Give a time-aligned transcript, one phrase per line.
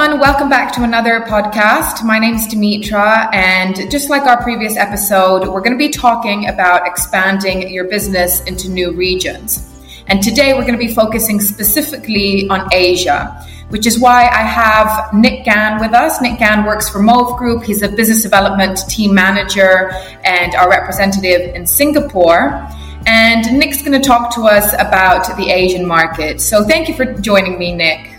[0.00, 0.18] everyone.
[0.18, 2.02] Welcome back to another podcast.
[2.02, 6.48] My name is Demetra, and just like our previous episode, we're going to be talking
[6.48, 9.68] about expanding your business into new regions.
[10.06, 15.12] And today we're going to be focusing specifically on Asia, which is why I have
[15.12, 16.22] Nick Gan with us.
[16.22, 17.62] Nick Gan works for Mauve Group.
[17.62, 19.90] He's a business development team manager
[20.24, 22.66] and our representative in Singapore.
[23.06, 26.40] And Nick's going to talk to us about the Asian market.
[26.40, 28.09] So thank you for joining me, Nick.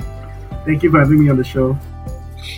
[0.65, 1.77] Thank you for having me on the show.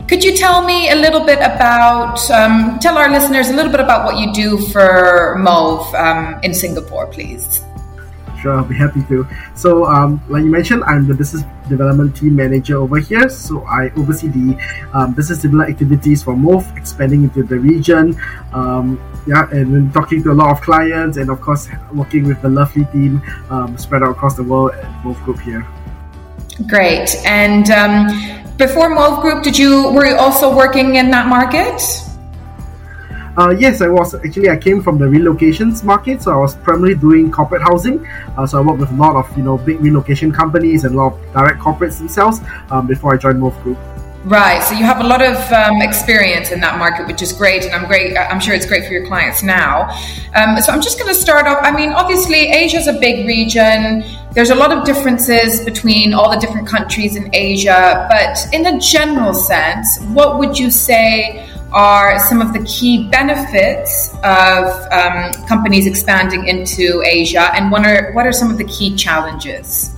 [0.08, 3.82] Could you tell me a little bit about, um, tell our listeners a little bit
[3.82, 7.62] about what you do for Mauve um, in Singapore, please?
[8.42, 9.26] Sure, I'll be happy to.
[9.56, 13.30] So, um, like you mentioned, I'm the business development team manager over here.
[13.30, 14.58] So, I oversee the
[14.94, 18.20] um, business development activities for Mauve, expanding into the region.
[18.52, 22.42] Um, yeah, and then talking to a lot of clients, and of course, working with
[22.42, 25.66] the lovely team um, spread out across the world at Mauve Group here.
[26.68, 27.16] Great.
[27.26, 31.82] And um, before Mauve Group, did you were you also working in that market?
[33.36, 34.50] Uh, yes, I was actually.
[34.50, 38.06] I came from the relocations market, so I was primarily doing corporate housing.
[38.38, 40.98] Uh, so I worked with a lot of you know big relocation companies and a
[40.98, 43.80] lot of direct corporates themselves um, before I joined Mauve Group.
[44.26, 44.64] Right.
[44.64, 47.74] So you have a lot of um, experience in that market, which is great, and
[47.74, 48.18] I'm great.
[48.18, 49.90] I'm sure it's great for your clients now.
[50.34, 51.58] Um, so I'm just going to start off.
[51.62, 54.06] I mean, obviously, Asia is a big region.
[54.32, 58.80] There's a lot of differences between all the different countries in Asia, but in a
[58.80, 65.86] general sense, what would you say are some of the key benefits of um, companies
[65.86, 69.93] expanding into Asia, and what are what are some of the key challenges?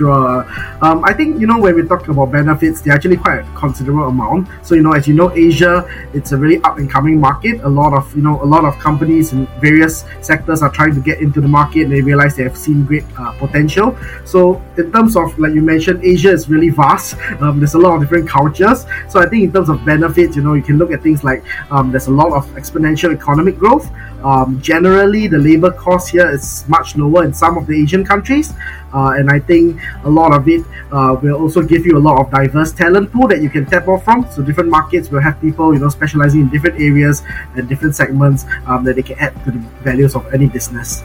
[0.00, 0.46] Sure.
[0.80, 4.08] Um, I think you know when we talk about benefits, they're actually quite a considerable
[4.08, 4.48] amount.
[4.62, 7.60] So you know, as you know, Asia it's a really up and coming market.
[7.64, 11.02] A lot of you know a lot of companies in various sectors are trying to
[11.02, 11.90] get into the market.
[11.90, 13.94] They realize they have seen great uh, potential.
[14.24, 17.18] So in terms of like you mentioned, Asia is really vast.
[17.42, 18.86] Um, there's a lot of different cultures.
[19.10, 21.44] So I think in terms of benefits, you know, you can look at things like
[21.70, 23.90] um, there's a lot of exponential economic growth.
[24.22, 28.52] Um, generally, the labor cost here is much lower in some of the Asian countries,
[28.92, 32.20] uh, and I think a lot of it uh, will also give you a lot
[32.20, 34.26] of diverse talent pool that you can tap off from.
[34.30, 37.22] So different markets will have people, you know, specializing in different areas
[37.56, 41.02] and different segments um, that they can add to the values of any business.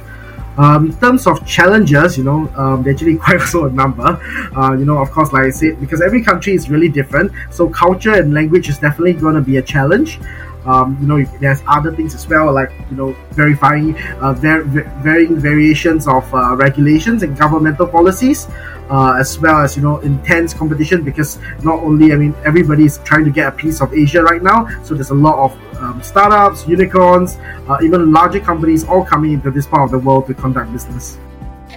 [0.58, 4.20] Um, in terms of challenges, you know, um, they're actually quite also a number.
[4.56, 7.70] Uh, you know, of course, like I said, because every country is really different, so
[7.70, 10.20] culture and language is definitely going to be a challenge.
[10.66, 15.38] Um, you know, there's other things as well, like you know, verifying uh, ver- varying
[15.40, 18.48] variations of uh, regulations and governmental policies,
[18.90, 21.04] uh, as well as you know, intense competition.
[21.04, 24.42] Because not only, I mean, everybody is trying to get a piece of Asia right
[24.42, 27.38] now, so there's a lot of um, startups, unicorns,
[27.68, 31.18] uh, even larger companies all coming into this part of the world to conduct business.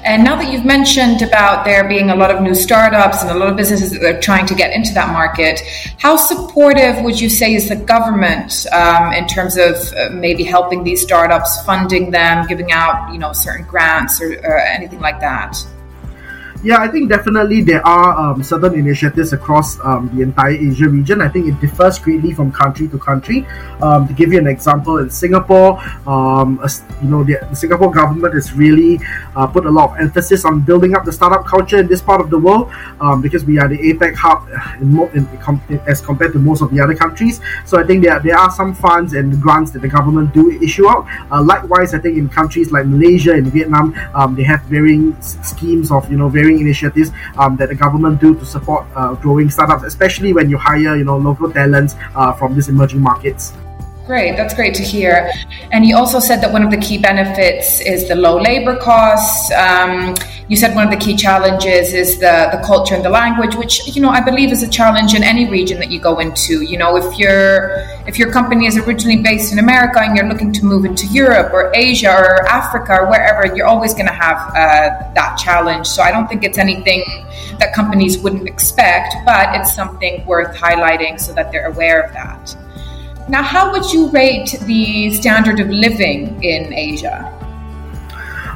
[0.04, 3.34] And now that you've mentioned about there being a lot of new startups and a
[3.34, 5.60] lot of businesses that are trying to get into that market,
[5.98, 10.84] how supportive would you say is the government um, in terms of uh, maybe helping
[10.84, 15.56] these startups, funding them, giving out you know certain grants or, or anything like that?
[16.64, 21.22] Yeah, I think definitely there are um, certain initiatives across um, the entire Asia region.
[21.22, 23.46] I think it differs greatly from country to country.
[23.80, 26.58] Um, to give you an example, in Singapore, um,
[27.00, 28.98] you know, the, the, Singapore government has really
[29.36, 32.20] uh, put a lot of emphasis on building up the startup culture in this part
[32.20, 34.48] of the world um, because we are the APAC hub
[34.80, 35.28] in in,
[35.68, 37.41] in, as compared to most of the other countries.
[37.66, 40.88] So I think there, there are some funds and grants that the government do issue
[40.88, 41.06] out.
[41.30, 45.92] Uh, likewise, I think in countries like Malaysia and Vietnam, um, they have varying schemes
[45.92, 49.84] of you know very initiatives um, that the government do to support uh, growing startups,
[49.84, 53.53] especially when you hire you know local talents uh, from these emerging markets.
[54.08, 55.30] Great, that's great to hear.
[55.70, 59.52] And you also said that one of the key benefits is the low labor costs.
[59.52, 60.14] Um,
[60.48, 63.94] you said one of the key challenges is the, the culture and the language, which
[63.94, 66.62] you know I believe is a challenge in any region that you go into.
[66.62, 70.54] You know, if your if your company is originally based in America and you're looking
[70.54, 74.38] to move into Europe or Asia or Africa or wherever, you're always going to have
[74.56, 75.86] uh, that challenge.
[75.86, 77.04] So I don't think it's anything
[77.59, 82.56] that companies wouldn't expect, but it's something worth highlighting so that they're aware of that.
[83.28, 87.34] Now, how would you rate the standard of living in Asia?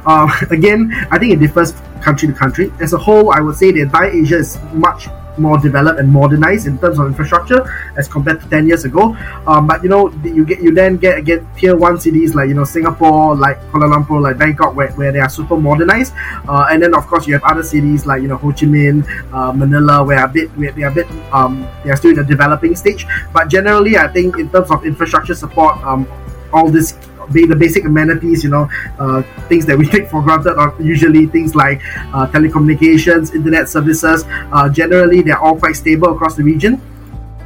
[0.06, 2.72] Uh, again, I think it differs country to country.
[2.80, 6.66] As a whole, I would say that entire Asia is much more developed and modernized
[6.66, 7.64] in terms of infrastructure
[7.96, 9.16] as compared to 10 years ago.
[9.46, 12.54] Um, but you know you get you then get get tier one cities like you
[12.54, 16.12] know Singapore like Kuala Lumpur like Bangkok where, where they are super modernized.
[16.48, 19.06] Uh, and then of course you have other cities like you know Ho Chi Minh
[19.32, 22.16] uh, Manila where a bit where they are a bit um, they are still in
[22.16, 23.06] the developing stage.
[23.32, 26.06] But generally I think in terms of infrastructure support um,
[26.52, 26.92] all this
[27.30, 31.54] the basic amenities, you know, uh, things that we take for granted are usually things
[31.54, 31.80] like
[32.14, 34.24] uh, telecommunications, internet services.
[34.28, 36.80] Uh, generally, they're all quite stable across the region.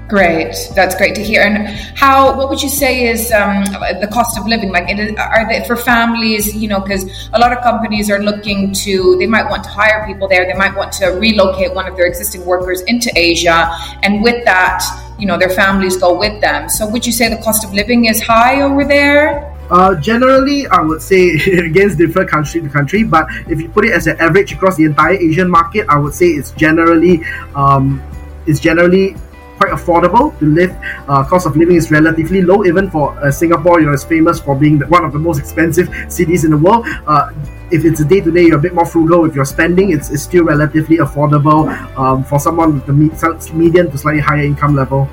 [0.08, 1.42] Great, that's great to hear.
[1.42, 1.66] And
[1.98, 2.36] how?
[2.36, 3.64] What would you say is um,
[4.00, 4.70] the cost of living?
[4.70, 4.88] Like,
[5.18, 6.54] are they for families?
[6.54, 9.16] You know, because a lot of companies are looking to.
[9.18, 10.46] They might want to hire people there.
[10.46, 13.68] They might want to relocate one of their existing workers into Asia,
[14.04, 14.84] and with that,
[15.18, 16.68] you know, their families go with them.
[16.68, 19.55] So, would you say the cost of living is high over there?
[19.70, 21.34] Uh, generally, I would say
[21.70, 24.84] against different country to country, but if you put it as an average across the
[24.84, 27.22] entire Asian market, I would say it's generally
[27.54, 28.02] um,
[28.46, 29.16] it's generally
[29.56, 30.76] quite affordable to live.
[31.08, 33.80] Uh, cost of living is relatively low, even for uh, Singapore.
[33.80, 36.86] You know, it's famous for being one of the most expensive cities in the world.
[37.06, 37.30] Uh,
[37.70, 39.90] if it's a day to day, you're a bit more frugal with your spending.
[39.90, 44.76] It's, it's still relatively affordable um, for someone with the median to slightly higher income
[44.76, 45.08] level.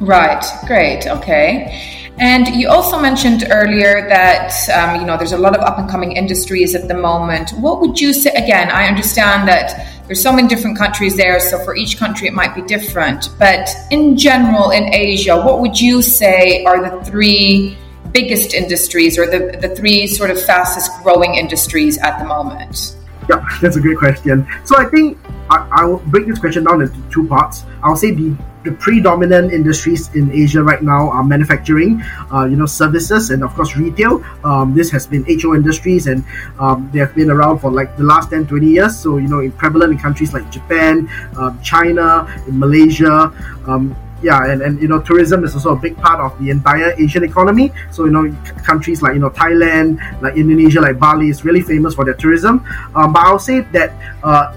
[0.00, 0.44] Right.
[0.66, 1.06] Great.
[1.06, 1.96] Okay.
[2.18, 5.88] And you also mentioned earlier that um, you know there's a lot of up and
[5.88, 7.50] coming industries at the moment.
[7.58, 8.30] What would you say?
[8.30, 12.32] Again, I understand that there's so many different countries there, so for each country it
[12.32, 13.28] might be different.
[13.38, 17.76] But in general, in Asia, what would you say are the three
[18.12, 22.96] biggest industries or the, the three sort of fastest growing industries at the moment?
[23.28, 24.46] Yeah, that's a great question.
[24.64, 25.18] So I think
[25.50, 27.64] I, I will break this question down into two parts.
[27.82, 28.34] I'll say the
[28.66, 32.02] the predominant industries in Asia right now are manufacturing,
[32.34, 34.22] uh, you know, services, and of course retail.
[34.44, 36.24] Um, this has been HO industries, and
[36.58, 38.98] um, they have been around for like the last 10, 20 years.
[38.98, 41.08] So you know, in prevalent in countries like Japan,
[41.38, 43.32] um, China, in Malaysia.
[43.66, 46.94] Um, yeah, and, and you know, tourism is also a big part of the entire
[46.98, 47.70] Asian economy.
[47.92, 48.26] So you know,
[48.66, 52.66] countries like you know Thailand, like Indonesia, like Bali is really famous for their tourism.
[52.96, 53.94] Um, but I'll say that.
[54.24, 54.52] Uh,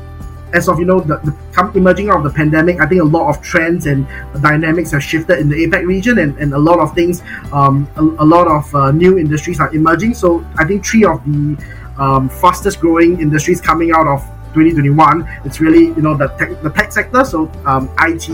[0.54, 3.30] as of you know the, the emerging out of the pandemic, I think a lot
[3.30, 4.08] of trends and
[4.42, 8.02] dynamics have shifted in the APAC region, and, and a lot of things, um, a,
[8.02, 10.14] a, lot of uh, new industries are emerging.
[10.14, 11.58] So I think three of the
[11.98, 14.22] um, fastest growing industries coming out of
[14.54, 18.30] 2021 it's really you know the tech, the tech sector so um, IT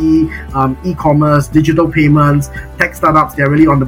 [0.56, 3.86] um, e-commerce digital payments tech startups they're really on the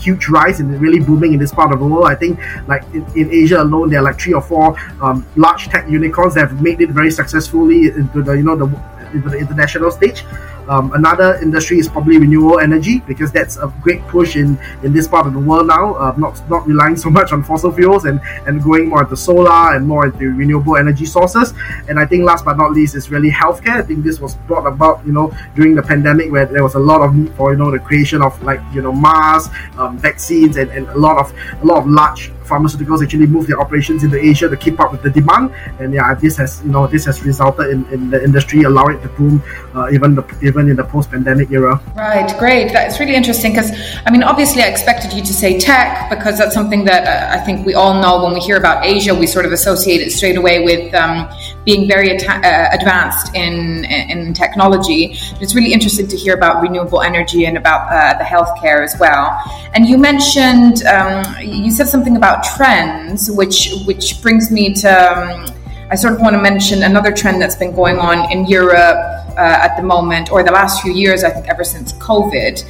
[0.00, 2.06] huge rise and really booming in this part of the world.
[2.06, 5.68] I think like in, in Asia alone, there are like three or four um, large
[5.68, 8.66] tech unicorns that have made it very successfully into the you know the
[9.12, 10.24] into the international stage.
[10.70, 15.08] Um, another industry is probably renewable energy because that's a great push in, in this
[15.08, 15.94] part of the world now.
[15.94, 19.74] Uh, not not relying so much on fossil fuels and, and going more into solar
[19.74, 21.52] and more into renewable energy sources.
[21.88, 23.78] And I think last but not least is really healthcare.
[23.78, 26.78] I think this was brought about you know during the pandemic where there was a
[26.78, 30.56] lot of need for you know the creation of like you know masks, um, vaccines,
[30.56, 34.18] and, and a lot of a lot of large pharmaceuticals actually move their operations into
[34.30, 35.52] Asia to keep up with the demand.
[35.78, 39.02] And yeah, this has you know this has resulted in, in the industry allowing it
[39.02, 39.42] to boom
[39.74, 41.80] uh, even the even in the post-pandemic era.
[41.96, 42.72] Right, great.
[42.72, 43.70] That's really interesting because
[44.06, 47.44] I mean, obviously, I expected you to say tech because that's something that uh, I
[47.44, 50.36] think we all know when we hear about Asia, we sort of associate it straight
[50.36, 51.28] away with um,
[51.64, 55.16] being very uh, advanced in in technology.
[55.40, 59.38] It's really interesting to hear about renewable energy and about uh, the healthcare as well.
[59.74, 64.90] And you mentioned um, you said something about trends, which which brings me to.
[64.90, 65.46] Um,
[65.92, 69.00] I sort of want to mention another trend that's been going on in Europe
[69.36, 72.62] uh, at the moment, or the last few years, I think, ever since COVID,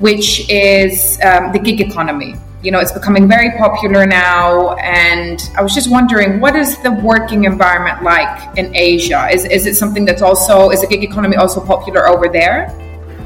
[0.00, 2.34] which is um, the gig economy.
[2.64, 6.92] You know, it's becoming very popular now, and I was just wondering, what is the
[6.92, 9.28] working environment like in Asia?
[9.30, 12.72] Is is it something that's also is the gig economy also popular over there?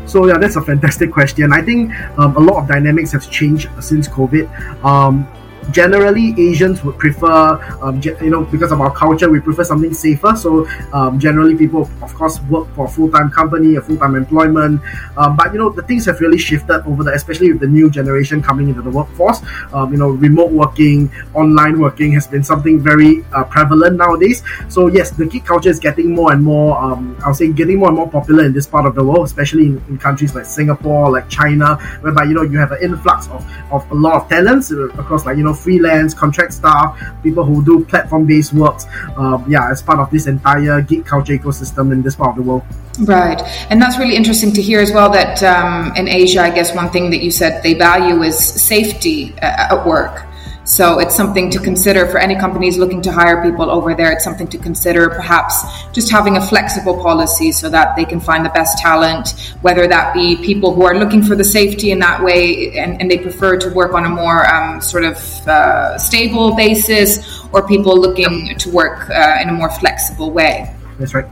[0.07, 1.53] So yeah, that's a fantastic question.
[1.53, 4.51] I think um, a lot of dynamics have changed since COVID.
[4.83, 5.29] Um,
[5.71, 10.35] generally Asians would prefer, um, you know, because of our culture, we prefer something safer.
[10.37, 14.15] So um, generally, people, of course, work for a full time company, a full time
[14.15, 14.81] employment.
[15.17, 17.91] Um, but you know, the things have really shifted over the, especially with the new
[17.91, 19.41] generation coming into the workforce.
[19.73, 24.43] Um, you know, remote working, online working has been something very uh, prevalent nowadays.
[24.69, 26.79] So yes, the gig culture is getting more and more.
[26.79, 29.67] Um, I'll say getting more and more popular in this part of the world, especially
[29.67, 33.45] in, in countries like Singapore, like China, whereby you know you have an influx of,
[33.73, 37.65] of a lot of talents uh, across like you know freelance, contract staff, people who
[37.65, 38.87] do platform based works.
[39.17, 42.43] Um, yeah, as part of this entire gig culture ecosystem in this part of the
[42.43, 42.63] world.
[43.01, 43.41] Right.
[43.71, 46.91] And that's really interesting to hear as well that um, in Asia, I guess one
[46.91, 50.25] thing that you said they value is safety uh, at work.
[50.69, 54.13] So it's something to consider for any companies looking to hire people over there.
[54.13, 58.45] It's something to consider, perhaps just having a flexible policy so that they can find
[58.45, 62.23] the best talent, whether that be people who are looking for the safety in that
[62.23, 65.17] way and, and they prefer to work on a more um, sort of
[65.49, 70.71] uh, stable basis, or people looking to work uh, in a more flexible way.
[70.99, 71.27] That's right.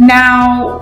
[0.00, 0.80] Now,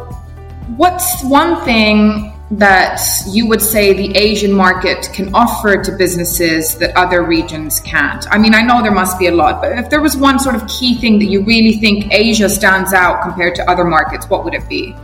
[0.79, 6.97] what's one thing that you would say the Asian market can offer to businesses that
[6.97, 8.27] other regions can't?
[8.31, 10.55] I mean, I know there must be a lot, but if there was one sort
[10.55, 14.45] of key thing that you really think Asia stands out compared to other markets, what
[14.45, 14.95] would it be?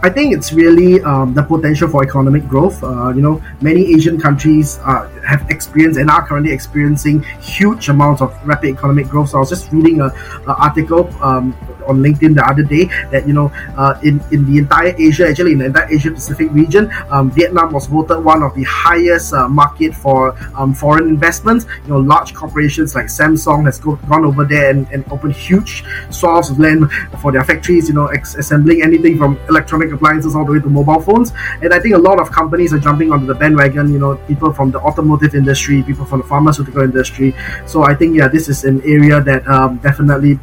[0.00, 2.82] I think it's really um, the potential for economic growth.
[2.84, 8.22] Uh, you know, many Asian countries uh, have experienced and are currently experiencing huge amounts
[8.22, 9.30] of rapid economic growth.
[9.30, 10.12] So I was just reading an
[10.46, 11.52] article um,
[11.88, 15.52] on LinkedIn the other day that you know uh, in in the entire Asia, actually
[15.52, 19.48] in the entire Asia Pacific region, um, Vietnam was voted one of the highest uh,
[19.48, 21.66] market for um, foreign investments.
[21.84, 25.84] You know, large corporations like Samsung has go, gone over there and, and opened huge
[26.10, 26.90] swaths of land
[27.20, 27.88] for their factories.
[27.88, 31.32] You know, ex- assembling anything from electronic appliances all the way to mobile phones.
[31.62, 33.92] And I think a lot of companies are jumping onto the bandwagon.
[33.92, 37.34] You know, people from the automotive industry, people from the pharmaceutical industry.
[37.66, 40.38] So I think yeah, this is an area that um, definitely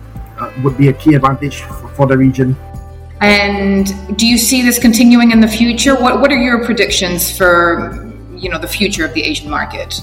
[0.45, 2.55] uh, would be a key advantage for, for the region.
[3.21, 3.87] And
[4.17, 5.95] do you see this continuing in the future?
[5.95, 10.01] What What are your predictions for you know the future of the Asian market?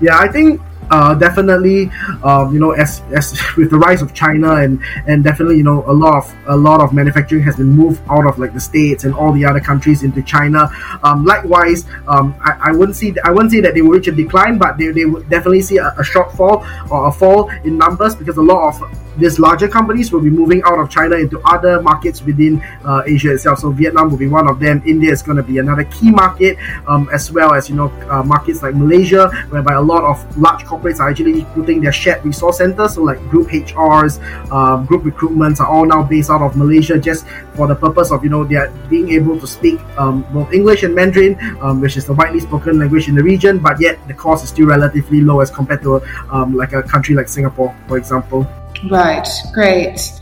[0.00, 1.90] Yeah, I think uh, definitely,
[2.22, 5.84] um, you know, as, as with the rise of China and and definitely, you know,
[5.86, 9.04] a lot of a lot of manufacturing has been moved out of like the states
[9.04, 10.68] and all the other countries into China.
[11.02, 14.12] Um, likewise, um, I, I wouldn't see I wouldn't say that they will reach a
[14.12, 18.14] decline, but they, they would definitely see a, a shortfall or a fall in numbers
[18.14, 21.80] because a lot of these larger companies will be moving out of China into other
[21.80, 23.60] markets within uh, Asia itself.
[23.60, 24.82] So Vietnam will be one of them.
[24.86, 28.22] India is going to be another key market, um, as well as you know uh,
[28.22, 32.58] markets like Malaysia, whereby a lot of large corporates are actually putting their shared resource
[32.58, 32.94] centers.
[32.94, 37.26] So like group HRs, um, group recruitments are all now based out of Malaysia, just
[37.54, 40.82] for the purpose of you know they are being able to speak um, both English
[40.82, 43.58] and Mandarin, um, which is the widely spoken language in the region.
[43.58, 47.14] But yet the cost is still relatively low as compared to um, like a country
[47.14, 48.46] like Singapore, for example.
[48.90, 50.12] Right, great.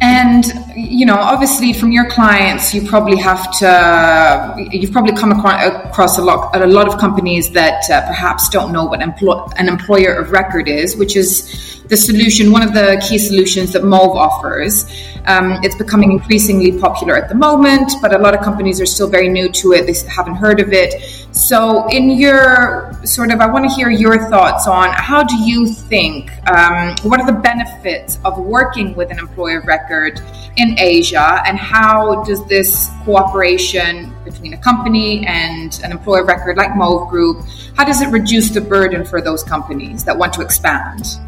[0.00, 0.44] And,
[0.74, 6.22] you know, obviously from your clients, you probably have to, you've probably come across a
[6.22, 10.30] lot, a lot of companies that uh, perhaps don't know what empl- an employer of
[10.30, 14.84] record is, which is the solution, one of the key solutions that Mauve offers.
[15.26, 19.08] Um, it's becoming increasingly popular at the moment, but a lot of companies are still
[19.08, 19.86] very new to it.
[19.86, 21.02] They haven't heard of it.
[21.32, 25.66] So, in your sort of, I want to hear your thoughts on how do you
[25.66, 30.20] think, um, what are the benefits of working with an employer record
[30.56, 36.74] in Asia, and how does this cooperation between a company and an employer record like
[36.76, 37.44] Mauve Group,
[37.76, 41.18] how does it reduce the burden for those companies that want to expand?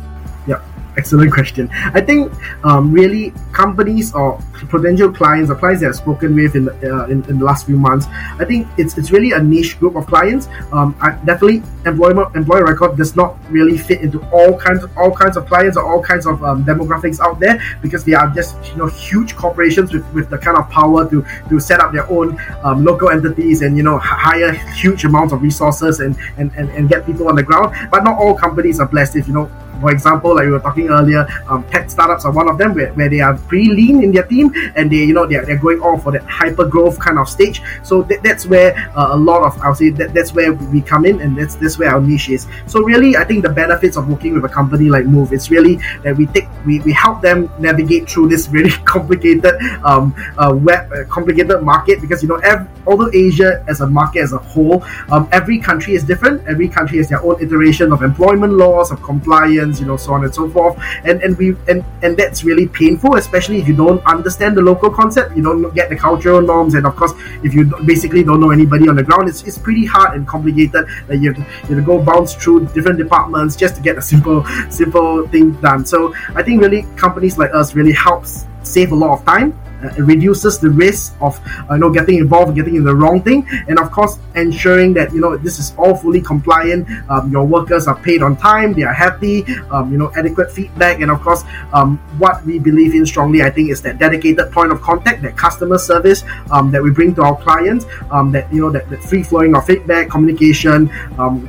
[0.97, 1.68] Excellent question.
[1.73, 2.33] I think
[2.64, 7.25] um, really companies or potential clients or clients that I've spoken with in uh, in,
[7.30, 8.07] in, the last few months,
[8.40, 10.49] I think it's it's really a niche group of clients.
[10.73, 15.14] Um, I definitely employment employer record does not really fit into all kinds of, all
[15.14, 18.57] kinds of clients or all kinds of um, demographics out there because they are just
[18.71, 22.11] you know huge corporations with, with the kind of power to to set up their
[22.11, 26.71] own um, local entities and you know hire huge amounts of resources and, and, and,
[26.71, 27.75] and get people on the ground.
[27.90, 30.88] But not all companies are blessed if you know for example, like we were talking
[30.88, 34.12] earlier, um, tech startups are one of them where, where they are pretty lean in
[34.12, 37.18] their team and they, you know, they're, they're going all for that hyper growth kind
[37.18, 37.62] of stage.
[37.82, 41.04] So that, that's where uh, a lot of, I'll say that, that's where we come
[41.04, 42.47] in and that's, that's where our niche is.
[42.66, 45.76] So really, I think the benefits of working with a company like Mauve, it's really
[46.02, 49.54] that we take, we, we help them navigate through this really complicated,
[49.85, 54.20] um, uh, web, uh, complicated market because, you know, every, although Asia as a market
[54.20, 56.47] as a whole, um, every country is different.
[56.49, 60.25] Every country has their own iteration of employment laws, of compliance, you know, so on
[60.25, 60.78] and so forth.
[61.04, 64.90] And and we and and that's really painful, especially if you don't understand the local
[64.90, 68.50] concept, you don't get the cultural norms, and of course, if you basically don't know
[68.50, 71.76] anybody on the ground, it's, it's pretty hard and complicated that you have, to, you
[71.76, 75.84] have to go bounce through different departments just to get a simple simple thing done.
[75.84, 79.58] So I think really companies like us really helps save a lot of time
[79.99, 81.38] reduces the risk of
[81.70, 83.47] uh, you know getting involved getting in the wrong thing.
[83.68, 86.88] And of course ensuring that you know this is all fully compliant.
[87.11, 88.73] Um, your workers are paid on time.
[88.73, 89.44] They are happy.
[89.70, 91.00] Um, you know adequate feedback.
[91.00, 94.73] And of course um, what we believe in strongly i think is that dedicated point
[94.73, 98.61] of contact that customer service um, that we bring to our clients um, that you
[98.61, 101.49] know that, that free flowing of feedback communication um,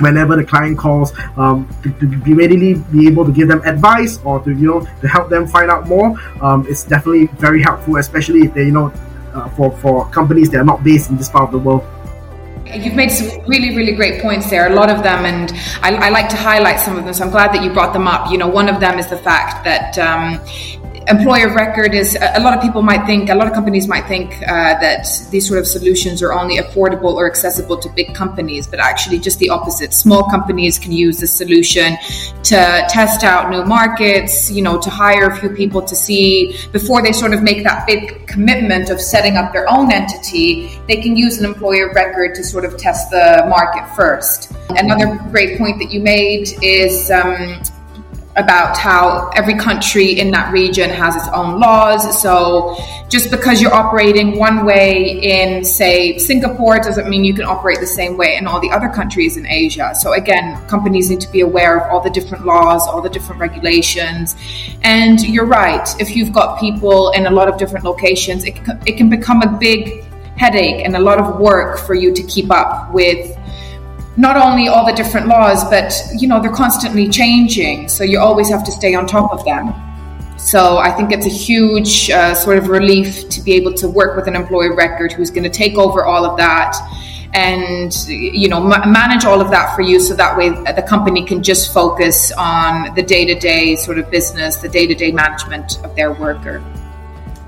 [0.00, 4.18] whenever the client calls um, to, to, be readily be able to give them advice
[4.24, 7.96] or to you know to help them find out more um, it's definitely very helpful
[7.96, 8.92] especially if they you know
[9.34, 11.82] uh, for for companies that are not based in this part of the world
[12.74, 16.08] You've made some really, really great points there, a lot of them, and I, I,
[16.10, 17.14] like to highlight some of them.
[17.14, 18.30] So I'm glad that you brought them up.
[18.30, 20.40] You know, one of them is the fact that um,
[21.08, 24.34] employer record is a lot of people might think, a lot of companies might think
[24.42, 28.78] uh, that these sort of solutions are only affordable or accessible to big companies, but
[28.78, 29.92] actually just the opposite.
[29.92, 31.96] Small companies can use this solution
[32.44, 37.02] to test out new markets, you know, to hire a few people to see before
[37.02, 41.16] they sort of make that big commitment of setting up their own entity they can
[41.16, 44.52] use an employer record to sort of test the market first.
[44.70, 47.62] Another great point that you made is um,
[48.36, 52.22] about how every country in that region has its own laws.
[52.22, 52.76] So
[53.08, 57.86] just because you're operating one way in, say, Singapore, doesn't mean you can operate the
[57.86, 59.92] same way in all the other countries in Asia.
[59.94, 63.40] So again, companies need to be aware of all the different laws, all the different
[63.40, 64.36] regulations.
[64.82, 68.96] And you're right, if you've got people in a lot of different locations, it, it
[68.96, 70.07] can become a big
[70.38, 73.36] headache and a lot of work for you to keep up with
[74.16, 78.48] not only all the different laws, but you know they're constantly changing, so you always
[78.48, 79.72] have to stay on top of them.
[80.38, 84.16] So I think it's a huge uh, sort of relief to be able to work
[84.16, 86.76] with an employee record who's going to take over all of that
[87.34, 91.24] and you know ma- manage all of that for you so that way the company
[91.24, 96.62] can just focus on the day-to-day sort of business the day-to-day management of their worker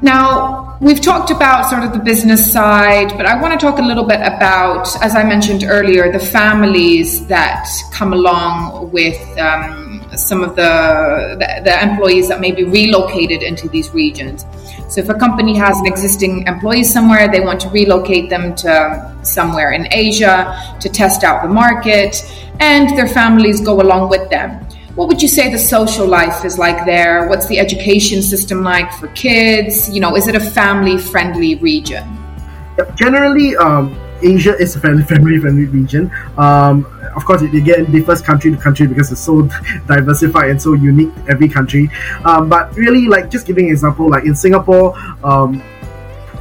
[0.02, 3.82] now, we've talked about sort of the business side, but I want to talk a
[3.82, 10.42] little bit about, as I mentioned earlier, the families that come along with um, some
[10.42, 14.46] of the, the, the employees that may be relocated into these regions.
[14.88, 19.16] So, if a company has an existing employee somewhere, they want to relocate them to
[19.22, 22.24] somewhere in Asia to test out the market,
[22.58, 24.66] and their families go along with them.
[24.96, 27.28] What would you say the social life is like there?
[27.28, 29.88] What's the education system like for kids?
[29.88, 32.04] You know, is it a family friendly region?
[32.96, 36.10] Generally, um, Asia is a fairly family friendly region.
[36.36, 39.42] Um, of course, it again differs country to country because it's so
[39.86, 41.88] diversified and so unique every country.
[42.24, 45.62] Um, but really, like just giving an example, like in Singapore, um,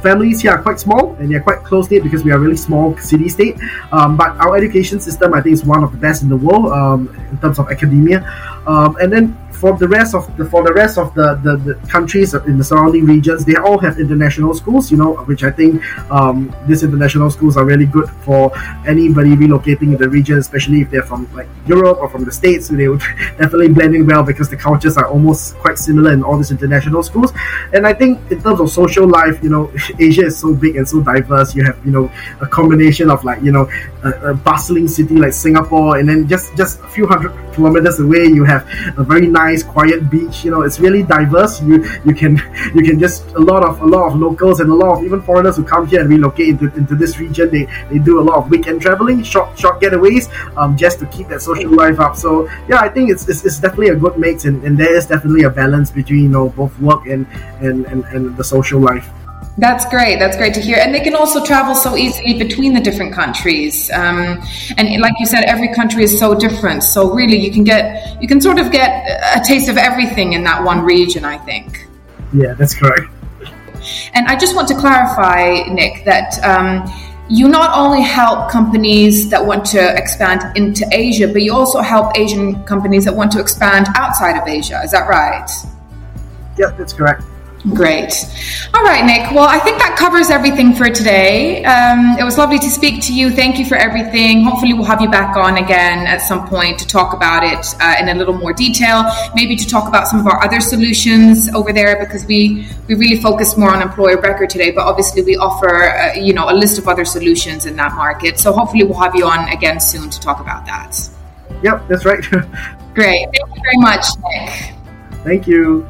[0.02, 2.56] families here are quite small and they're quite close knit because we are a really
[2.56, 3.56] small city state.
[3.92, 6.72] Um, but our education system, I think, is one of the best in the world
[6.72, 8.24] um, in terms of academia.
[8.66, 11.74] Um, and then for the rest of the for the rest of the, the, the,
[11.88, 14.90] countries in the surrounding regions, they all have international schools.
[14.90, 18.50] You know, which I think um, these international schools are really good for
[18.86, 22.68] anybody relocating in the region, especially if they're from like Europe or from the States.
[22.68, 23.00] So they would
[23.38, 27.02] definitely blend in well because the cultures are almost quite similar in all these international
[27.02, 27.32] schools.
[27.74, 30.88] And I think in terms of social life, you know, Asia is so big and
[30.88, 31.54] so diverse.
[31.54, 33.68] You have you know a combination of like you know
[34.04, 38.24] a, a bustling city like Singapore, and then just just a few hundred kilometers away,
[38.24, 38.62] you have
[38.96, 40.44] a very nice, quiet beach.
[40.44, 41.60] You know, it's really diverse.
[41.62, 42.36] You you can
[42.74, 45.22] you can just a lot of a lot of locals and a lot of even
[45.22, 47.50] foreigners who come here and relocate into, into this region.
[47.50, 51.28] They they do a lot of weekend traveling, short short getaways, um, just to keep
[51.28, 52.16] that social life up.
[52.16, 55.06] So yeah, I think it's it's, it's definitely a good mix, and, and there is
[55.06, 57.26] definitely a balance between you know both work and
[57.60, 59.08] and, and, and the social life.
[59.60, 60.18] That's great.
[60.18, 60.78] That's great to hear.
[60.78, 63.90] And they can also travel so easily between the different countries.
[63.90, 64.42] Um,
[64.78, 66.82] and like you said, every country is so different.
[66.82, 68.90] So really, you can get you can sort of get
[69.36, 71.26] a taste of everything in that one region.
[71.26, 71.86] I think.
[72.32, 73.12] Yeah, that's correct.
[74.14, 76.42] And I just want to clarify, Nick, that.
[76.42, 76.90] Um,
[77.32, 82.18] you not only help companies that want to expand into Asia, but you also help
[82.18, 84.80] Asian companies that want to expand outside of Asia.
[84.82, 85.48] Is that right?
[86.58, 87.22] Yep, that's correct.
[87.68, 88.24] Great.
[88.72, 89.32] All right, Nick.
[89.32, 91.62] Well, I think that covers everything for today.
[91.64, 93.30] Um, it was lovely to speak to you.
[93.30, 94.44] Thank you for everything.
[94.44, 97.96] Hopefully, we'll have you back on again at some point to talk about it uh,
[98.00, 99.04] in a little more detail.
[99.34, 103.20] Maybe to talk about some of our other solutions over there because we we really
[103.20, 104.70] focus more on employer record today.
[104.70, 108.38] But obviously, we offer uh, you know a list of other solutions in that market.
[108.38, 110.96] So hopefully, we'll have you on again soon to talk about that.
[111.62, 112.24] Yep, that's right.
[112.94, 113.28] Great.
[113.28, 114.74] Thank you very much, Nick.
[115.24, 115.86] Thank you.